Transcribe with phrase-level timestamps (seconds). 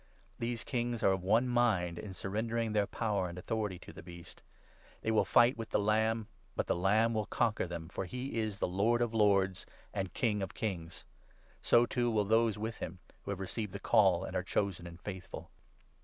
[0.39, 4.01] These kings are of one mind in surrendering 13 their power and authority to the
[4.01, 4.41] Beast.
[5.03, 8.39] They will fight with 14 the Lamb, but the Lamb will conquer them, for he
[8.39, 11.05] is Lord of lords and King of kings;
[11.61, 14.99] so, too, will those with him who have received the Call and are chosen and
[14.99, 15.51] faithful.